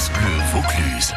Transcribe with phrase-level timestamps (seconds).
[0.00, 1.14] France Bleu Vaucluse.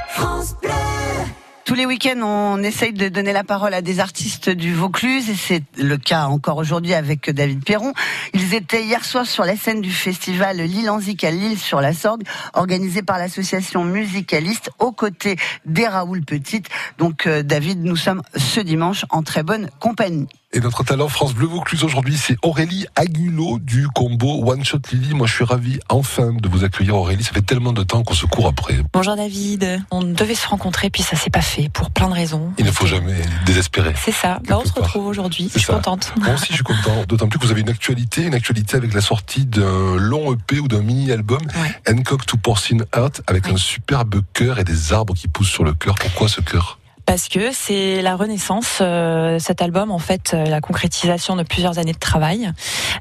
[1.64, 5.36] Tous les week-ends, on essaye de donner la parole à des artistes du Vaucluse et
[5.36, 7.94] c'est le cas encore aujourd'hui avec David Perron.
[8.34, 11.94] Ils étaient hier soir sur la scène du festival Lille Anzic à Lille sur la
[11.94, 12.24] Sorgue,
[12.54, 16.68] organisé par l'association musicaliste aux côtés des Raoul Petite.
[16.98, 20.28] Donc euh, David, nous sommes ce dimanche en très bonne compagnie.
[20.56, 25.16] Et notre talent France Bleu Vaucluse aujourd'hui, c'est Aurélie Agulot du combo One Shot Lily.
[25.16, 27.24] Moi, je suis ravi enfin de vous accueillir, Aurélie.
[27.24, 28.76] Ça fait tellement de temps qu'on se court après.
[28.94, 29.82] Bonjour David.
[29.90, 32.54] On devait se rencontrer, puis ça s'est pas fait pour plein de raisons.
[32.60, 33.16] Il ne faut jamais
[33.48, 33.96] désespérer.
[33.98, 34.42] C'est ça.
[34.48, 35.50] Là, on se retrouve aujourd'hui.
[35.52, 36.14] Je suis contente.
[36.20, 37.04] Moi aussi, je suis content.
[37.08, 40.60] D'autant plus que vous avez une actualité, une actualité avec la sortie d'un long EP
[40.60, 41.42] ou d'un mini-album,
[41.90, 45.74] Hancock to Porcine Heart, avec un superbe cœur et des arbres qui poussent sur le
[45.74, 45.96] cœur.
[45.96, 48.80] Pourquoi ce cœur parce que c'est la renaissance.
[48.82, 52.52] Euh, cet album, en fait, euh, la concrétisation de plusieurs années de travail.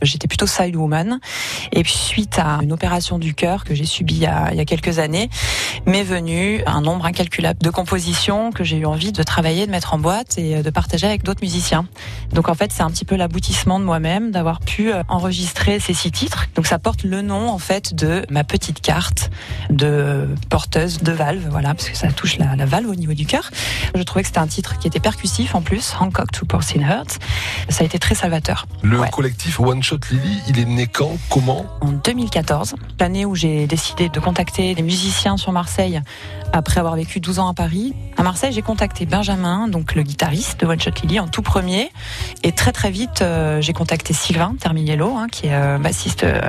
[0.03, 1.21] J'étais plutôt side woman,
[1.71, 4.57] et puis suite à une opération du cœur que j'ai subie il y, a, il
[4.57, 5.31] y a quelques années,
[5.87, 9.95] m'est venu un nombre incalculable de compositions que j'ai eu envie de travailler, de mettre
[9.95, 11.87] en boîte et euh, de partager avec d'autres musiciens.
[12.33, 16.11] Donc en fait, c'est un petit peu l'aboutissement de moi-même d'avoir pu enregistrer ces six
[16.11, 16.49] titres.
[16.55, 19.31] Donc ça porte le nom en fait de ma petite carte
[19.71, 23.27] de porteuse de valve, voilà, parce que ça touche la, la valve au niveau du
[23.27, 23.51] cœur.
[23.95, 27.19] Je trouvais que c'était un titre qui était percussif en plus, Hancock to Porcine Heart.
[27.69, 28.67] Ça a été très salvateur.
[28.83, 31.67] Le collectif One Shot Lily, il est né quand Comment?
[31.81, 36.01] En 2014, l'année où j'ai décidé de contacter des musiciens sur Marseille
[36.53, 37.95] après avoir vécu 12 ans à Paris.
[38.17, 41.91] À Marseille, j'ai contacté Benjamin, donc le guitariste de One Shot Lily, en tout premier.
[42.43, 46.41] Et très très vite, euh, j'ai contacté Sylvain Terminiello, hein, qui est euh, bassiste euh,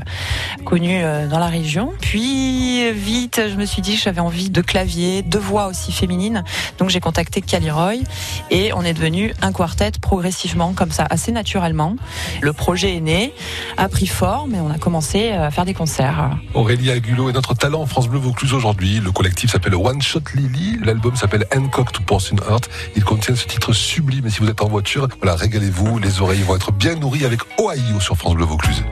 [0.66, 1.94] connu dans la région.
[2.02, 6.44] Puis vite, je me suis dit que j'avais envie de clavier, de voix aussi féminine.
[6.78, 8.04] Donc j'ai contacté Caliroy
[8.52, 11.96] et on est devenu un quartet progressivement comme ça, assez naturellement.
[12.42, 13.34] Le projet est né,
[13.78, 16.32] a pris forme et on a commencé à faire des concerts.
[16.54, 19.00] Aurélie Agulot est notre talent France Bleu Vaucluse aujourd'hui.
[19.00, 20.80] Le collectif s'appelle One Shot Lily.
[20.84, 22.70] L'album s'appelle Hancock to Porcine Heart.
[22.96, 26.00] Il contient ce titre sublime et si vous êtes en voiture, voilà, régalez-vous.
[26.00, 28.84] Les oreilles vont être bien nourries avec Ohio sur France Bleu Vaucluse.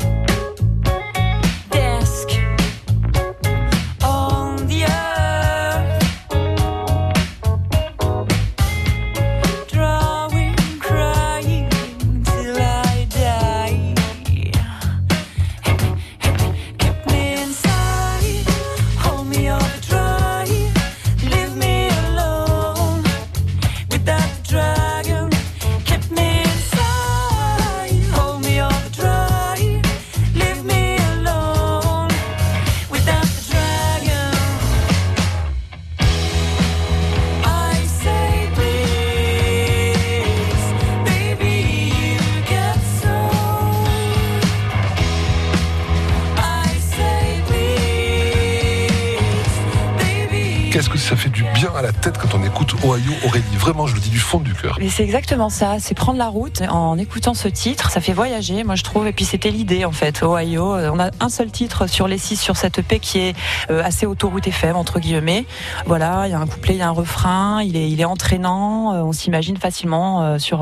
[52.92, 54.76] Ohio Aurélie Vraiment, je le dis du fond du cœur.
[54.80, 58.66] Mais c'est exactement ça, c'est prendre la route en écoutant ce titre, ça fait voyager,
[58.66, 59.08] moi je trouve.
[59.08, 60.76] Et puis c'était l'idée en fait, Ohio.
[60.76, 63.36] On a un seul titre sur les six sur cette EP qui est
[63.70, 65.46] euh, assez autoroute FM entre guillemets.
[65.86, 68.06] Voilà, il y a un couplet, il y a un refrain, il est, il est
[68.06, 68.94] entraînant.
[68.94, 70.62] Euh, on s'imagine facilement euh, sur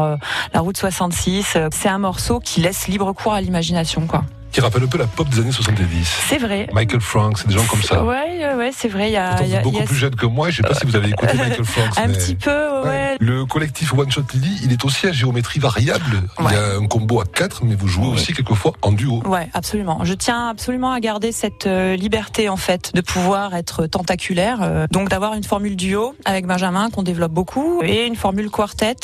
[0.53, 1.57] la route 66.
[1.71, 5.07] C'est un morceau qui laisse libre cours à l'imagination, quoi qui rappelle un peu la
[5.07, 6.07] pop des années 70.
[6.27, 6.67] C'est vrai.
[6.73, 8.03] Michael Frank, c'est des gens comme ça.
[8.03, 9.09] Ouais, ouais, c'est vrai.
[9.09, 10.49] Il y a, y a beaucoup plus jeune que moi.
[10.49, 11.97] Je sais pas si vous avez écouté Michael Frank.
[11.97, 13.17] un petit peu, ouais.
[13.19, 16.23] Le collectif One Shot Lily, il est aussi à géométrie variable.
[16.39, 19.21] Il y a un combo à quatre, mais vous jouez aussi quelquefois en duo.
[19.25, 20.03] Ouais, absolument.
[20.03, 24.59] Je tiens absolument à garder cette euh, liberté en fait de pouvoir être tentaculaire.
[24.61, 28.95] Euh, donc d'avoir une formule duo avec Benjamin qu'on développe beaucoup et une formule quartet,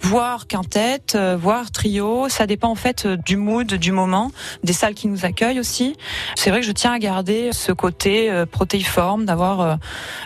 [0.00, 2.28] voire quintette, euh, voire trio.
[2.28, 4.30] Ça dépend en fait du mood, du moment,
[4.62, 5.96] des qui nous accueillent aussi.
[6.34, 9.74] C'est vrai que je tiens à garder ce côté euh, protéiforme, d'avoir euh,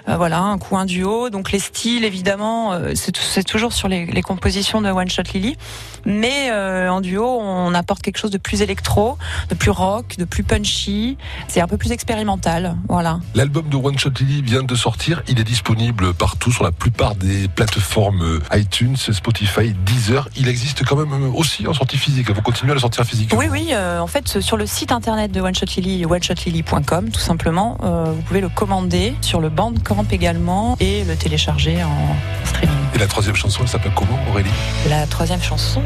[0.08, 1.30] euh, voilà un coin duo.
[1.30, 5.56] Donc les styles, évidemment, c'est toujours sur les, les, compositions de One Shot Lily,
[6.04, 9.16] mais en duo, on apporte quelque chose de plus électro,
[9.48, 11.16] de plus rock, de plus punchy.
[11.46, 13.20] C'est un peu plus expérimental, voilà.
[13.34, 15.22] L'album de One Shot Lily vient de sortir.
[15.28, 20.28] Il est disponible partout sur la plupart des plateformes iTunes, Spotify, Deezer.
[20.36, 22.30] Il existe quand même aussi en sortie physique.
[22.30, 23.74] Vous continuez à le sortir physique Oui, oui.
[23.74, 27.76] en fait, sur le site internet de One Shot Lily, oneshotlily.com, tout simplement.
[27.82, 32.74] Euh, vous pouvez le commander sur le Bandcamp également et le télécharger en streaming.
[32.94, 34.48] Et la troisième chanson, elle s'appelle comment, Aurélie?
[34.88, 35.82] La troisième chanson,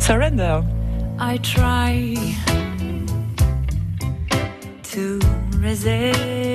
[0.00, 0.62] Surrender.
[1.20, 2.18] I try
[4.92, 5.20] to
[5.62, 6.49] resist.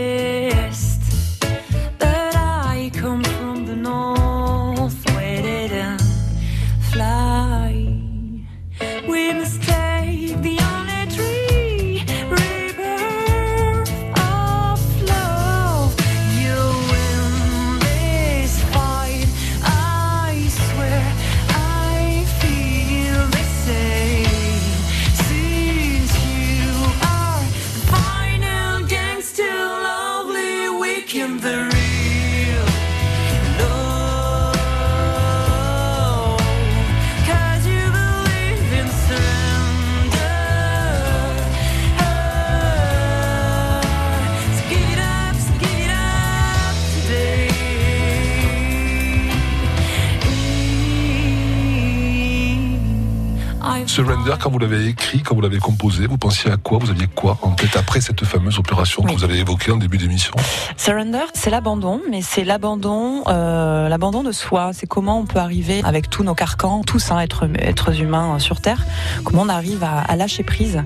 [53.95, 56.80] Surrender, quand vous l'avez écrit, quand vous l'avez composé, vous pensiez à quoi?
[56.80, 59.97] Vous aviez quoi en tête après cette fameuse opération que vous avez évoquée en début
[59.97, 60.33] d'émission?
[60.75, 64.71] Surrender, c'est l'abandon, mais c'est l'abandon, euh, l'abandon de soi.
[64.74, 68.59] C'est comment on peut arriver avec tous nos carcans, tous hein, êtres, êtres humains sur
[68.59, 68.86] Terre,
[69.24, 70.83] comment on arrive à, à lâcher prise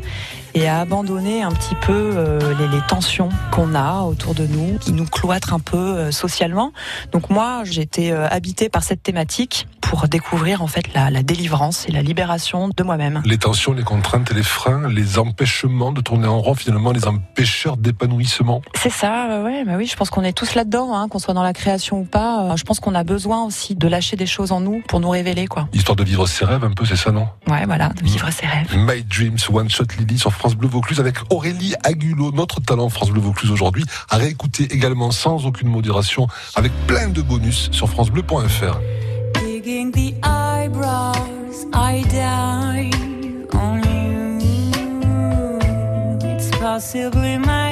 [0.53, 4.77] et à abandonner un petit peu euh, les, les tensions qu'on a autour de nous,
[4.77, 6.71] qui nous cloîtrent un peu euh, socialement.
[7.11, 11.87] Donc moi, été euh, habitée par cette thématique pour découvrir en fait la, la délivrance
[11.87, 13.21] et la libération de moi-même.
[13.25, 17.07] Les tensions, les contraintes et les freins, les empêchements de tourner en rond, finalement, les
[17.07, 18.61] empêcheurs d'épanouissement.
[18.75, 21.43] C'est ça, ouais, bah oui, je pense qu'on est tous là-dedans, hein, qu'on soit dans
[21.43, 22.55] la création ou pas.
[22.55, 25.47] Je pense qu'on a besoin aussi de lâcher des choses en nous pour nous révéler,
[25.47, 25.67] quoi.
[25.73, 27.27] Histoire de vivre ses rêves un peu, c'est ça, non?
[27.47, 28.75] Ouais, voilà, de vivre ses rêves.
[28.75, 33.11] My Dreams, One Shot Lily sur France Bleu Vaucluse avec Aurélie Agulot, notre talent France
[33.11, 38.79] Bleu Vaucluse aujourd'hui, à réécouter également sans aucune modération avec plein de bonus sur francebleu.fr.
[46.91, 47.68] the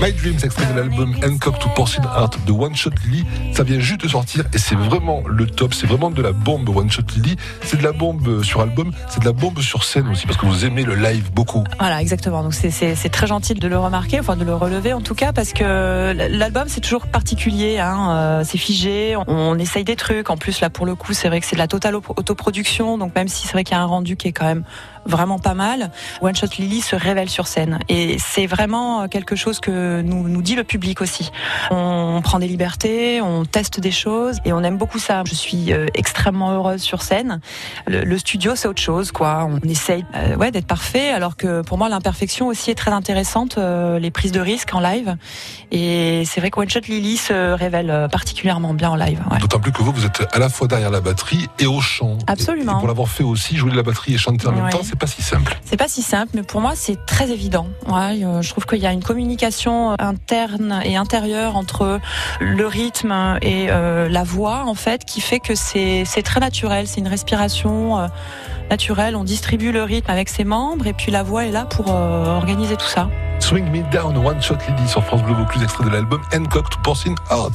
[0.00, 3.78] My Dreams, extrait de l'album Hancock to Porcine Art de One Shot Lily, ça vient
[3.80, 7.02] juste de sortir et c'est vraiment le top, c'est vraiment de la bombe One Shot
[7.16, 10.38] Lily, c'est de la bombe sur album, c'est de la bombe sur scène aussi parce
[10.38, 11.64] que vous aimez le live beaucoup.
[11.78, 12.42] Voilà, exactement.
[12.42, 15.52] Donc c'est- très gentil de le remarquer, enfin de le relever en tout cas, parce
[15.54, 20.28] que l'album c'est toujours particulier, hein, euh, c'est figé, on, essaye des trucs.
[20.28, 22.98] En plus là pour le coup, c'est vrai que c'est de la totale auto- autoproduction,
[22.98, 24.64] donc même si c'est vrai qu'il y a un rendu qui est quand même
[25.06, 29.60] vraiment pas mal, One Shot Lily se révèle sur scène et c'est vraiment quelque chose
[29.60, 31.30] que nous nous dit le public aussi.
[31.70, 35.22] On prend des libertés, on teste des choses et on aime beaucoup ça.
[35.26, 37.40] Je suis euh, extrêmement heureuse sur scène.
[37.86, 39.48] Le, le studio c'est autre chose quoi.
[39.48, 43.58] On essaye euh, ouais d'être parfait alors que pour moi l'imperfection aussi est très intéressante,
[43.58, 45.16] euh, les prises de risques en live
[45.70, 49.20] et c'est vrai que One Shot Lily se révèle particulièrement bien en live.
[49.30, 49.38] ouais.
[49.38, 52.18] D'autant plus que vous, vous êtes à la fois derrière la batterie et au chant.
[52.26, 52.72] Absolument.
[52.72, 54.80] Et, et pour l'avoir fait aussi, jouer de la batterie et chanter en même temps,
[54.82, 55.56] c'est pas si simple.
[55.64, 57.68] C'est pas si simple, mais pour moi c'est très évident.
[57.86, 62.00] Ouais, euh, je trouve qu'il y a une communication interne et intérieure entre
[62.40, 66.86] le rythme et euh, la voix en fait, qui fait que c'est c'est très naturel.
[66.86, 68.08] C'est une respiration euh,
[68.70, 69.16] naturelle.
[69.16, 72.36] On distribue le rythme avec ses membres et puis la voix est là pour euh,
[72.36, 73.08] organiser tout ça.
[73.38, 76.78] Swing Me Down, One Shot Lily sur France Bleu Vaucluse, extrait de l'album Hancock to
[76.82, 77.50] Porcine Art.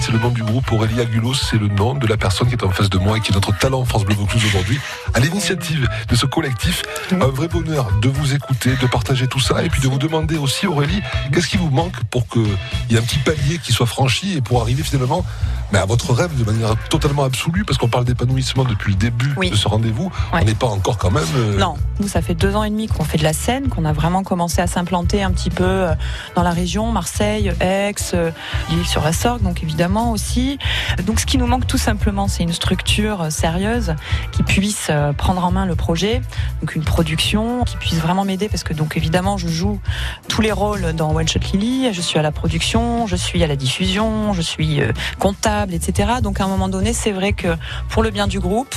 [0.00, 0.70] C'est le nom du groupe.
[0.70, 3.20] Aurélie Agulos, c'est le nom de la personne qui est en face de moi et
[3.20, 4.78] qui est notre talent France Bleu Vaucluse aujourd'hui.
[5.12, 9.64] À l'initiative de ce collectif, un vrai bonheur de vous écouter, de partager tout ça
[9.64, 12.46] et puis de vous demander aussi, Aurélie, qu'est-ce qui vous manque pour qu'il
[12.90, 15.24] y ait un petit palier qui soit franchi et pour arriver finalement
[15.72, 19.34] mais à votre rêve de manière totalement absolue parce qu'on parle d'épanouissement depuis le début
[19.36, 19.50] Oui.
[19.50, 20.12] de ce rendez-vous.
[20.32, 20.38] Ouais.
[20.42, 21.24] On n'est pas encore quand même.
[21.34, 23.84] euh, Non, nous ça fait deux ans et demi qu'on fait de la scène, qu'on
[23.84, 25.92] a vraiment commencé à s'implanter un petit peu euh,
[26.36, 28.30] dans la région, Marseille, Aix, euh,
[28.70, 30.58] l'île sur la Sorgue, donc évidemment aussi.
[31.06, 33.94] Donc ce qui nous manque tout simplement, c'est une structure euh, sérieuse
[34.32, 36.20] qui puisse euh, prendre en main le projet,
[36.60, 39.80] donc une production qui puisse vraiment m'aider parce que donc évidemment je joue
[40.28, 43.46] tous les rôles dans One Shot Lily, je suis à la production, je suis à
[43.46, 46.14] la diffusion, je suis euh, comptable, etc.
[46.22, 47.56] Donc à un moment donné, c'est vrai que
[47.88, 48.74] pour le bien du groupe,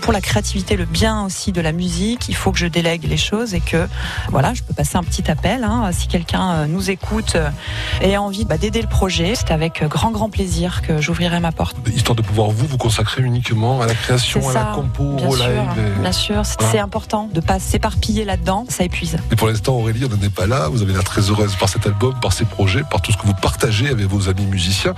[0.00, 3.16] pour la créativité, le bien aussi de la musique, il faut que je délègue les
[3.16, 3.86] choses et que
[4.30, 5.62] voilà, je peux passer un petit appel.
[5.64, 7.50] hein, si quelqu'un euh, nous écoute euh,
[8.00, 11.40] et a envie bah, d'aider le projet, c'est avec euh, grand grand plaisir que j'ouvrirai
[11.40, 11.76] ma porte.
[11.94, 15.60] Histoire de pouvoir vous vous consacrer uniquement à la création, à la compo, au live.
[15.96, 19.16] et- Bien sûr, c'est important de pas s'éparpiller là-dedans, ça épuise.
[19.30, 20.68] Et pour l'instant, Aurélie, on n'en est pas là.
[20.68, 23.26] Vous avez l'air très heureuse par cet album, par ces projets, par tout ce que
[23.26, 24.94] vous partagez avec vos amis musiciens.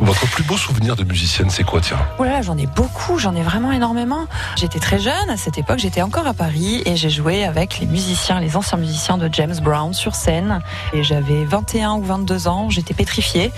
[0.00, 1.98] Votre plus beau souvenir de musicienne, c'est quoi, tiens?
[2.18, 4.26] Oh là là, j'en ai beaucoup, j'en ai vraiment énormément.
[4.56, 7.86] J'étais très jeune à cette époque, j'étais encore à Paris et j'ai joué avec les
[7.86, 10.60] musiciens, les anciens musiciens de James Brown sur scène.
[10.92, 13.52] Et j'avais 21 ou 22 ans, j'étais pétrifiée.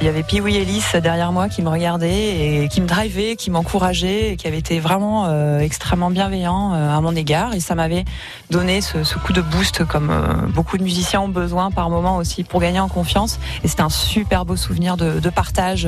[0.00, 3.36] Il y avait Pee Wee Ellis derrière moi qui me regardait et qui me drivait,
[3.36, 7.54] qui m'encourageait et qui avait été vraiment euh, extrêmement bienveillant euh, à mon égard.
[7.54, 8.04] Et ça m'avait
[8.50, 12.44] donné ce, coup de boost comme euh, beaucoup de musiciens ont besoin par moment aussi
[12.44, 13.38] pour gagner en confiance.
[13.64, 15.86] Et c'était un super beau souvenir de, partage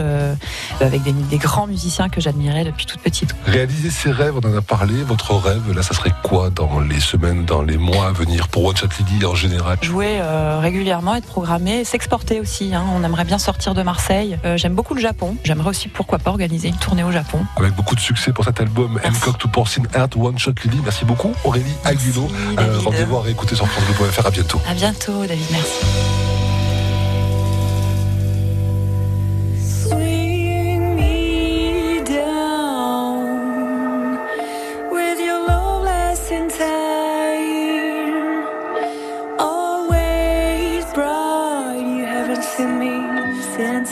[0.81, 3.35] avec des, des grands musiciens que j'admirais depuis toute petite.
[3.47, 5.03] Réaliser ses rêves, on en a parlé.
[5.05, 8.65] Votre rêve, là, ça serait quoi dans les semaines, dans les mois à venir pour
[8.67, 9.79] One Shot Lily en général?
[9.83, 12.75] Jouer euh, régulièrement, être programmé, s'exporter aussi.
[12.75, 12.85] hein.
[12.95, 14.39] On aimerait bien sortir de Marseille.
[14.45, 15.37] Euh, J'aime beaucoup le Japon.
[15.45, 17.41] J'aimerais aussi, pourquoi pas, organiser une tournée au Japon.
[17.57, 19.01] Avec beaucoup de succès pour cet album.
[19.05, 20.81] Hancock to Porcine Heart One Shot Lily.
[20.85, 21.65] Merci beaucoup, Aurélie.
[21.85, 22.85] Merci, David.
[22.85, 24.27] Rendez-vous à réécouter sur FranceBleu.fr.
[24.27, 24.61] À bientôt.
[24.69, 25.47] À bientôt, David.
[25.51, 26.30] Merci.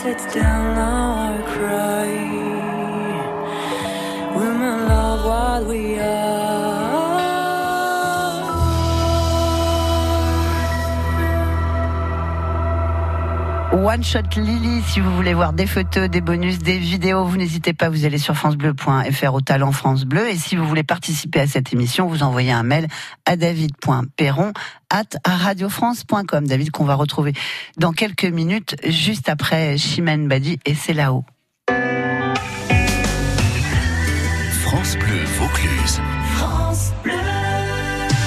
[0.09, 0.75] It's down.
[0.75, 1.08] Now
[13.89, 17.73] One Shot Lily, si vous voulez voir des photos, des bonus, des vidéos, vous n'hésitez
[17.73, 20.29] pas, vous allez sur francebleu.fr au talent France Bleu.
[20.29, 22.87] Et si vous voulez participer à cette émission, vous envoyez un mail
[23.25, 24.53] à david.perron
[24.91, 26.45] at radiofrance.com.
[26.45, 27.33] David qu'on va retrouver
[27.77, 31.25] dans quelques minutes, juste après Chimène Badi et c'est là-haut.
[34.61, 35.99] France Bleu Vaucluse.